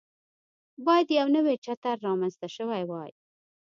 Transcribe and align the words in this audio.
باید 0.85 1.07
یو 1.19 1.27
نوی 1.35 1.55
چتر 1.65 1.95
رامنځته 2.07 2.47
شوی 2.55 2.83
وای. 2.89 3.11